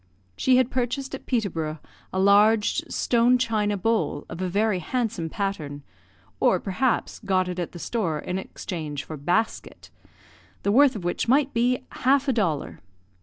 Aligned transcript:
She 0.35 0.57
had 0.57 0.71
purchased 0.71 1.13
at 1.13 1.27
Peterborough 1.27 1.77
a 2.11 2.17
large 2.19 2.77
stone 2.89 3.37
china 3.37 3.77
bowl, 3.77 4.25
of 4.29 4.41
a 4.41 4.49
very 4.49 4.79
handsome 4.79 5.29
pattern 5.29 5.83
(or, 6.39 6.59
perhaps, 6.59 7.19
got 7.19 7.47
it 7.47 7.59
at 7.59 7.71
the 7.71 7.77
store 7.77 8.17
in 8.17 8.39
exchange 8.39 9.03
for 9.03 9.15
basket), 9.15 9.91
the 10.63 10.71
worth 10.71 10.95
of 10.95 11.03
which 11.03 11.27
might 11.27 11.53
be 11.53 11.83
half 11.91 12.27
a 12.27 12.33
dollar. 12.33 12.79